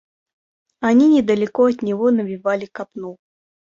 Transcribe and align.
Они 0.79 1.07
недалеко 1.09 1.65
от 1.67 1.83
него 1.83 2.09
навивали 2.09 2.65
копну. 2.65 3.19